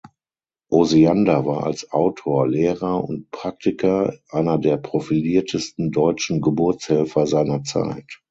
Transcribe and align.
Osiander 0.71 1.45
war 1.45 1.63
als 1.67 1.91
Autor, 1.91 2.47
Lehrer 2.47 3.07
und 3.07 3.29
Praktiker 3.29 4.17
einer 4.29 4.57
der 4.57 4.77
profiliertesten 4.77 5.91
deutschen 5.91 6.41
Geburtshelfer 6.41 7.27
seiner 7.27 7.61
Zeit. 7.61 8.17